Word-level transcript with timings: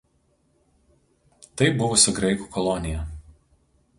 Tai 1.61 1.69
buvusi 1.83 2.15
graikų 2.21 2.49
kolonija. 2.57 3.07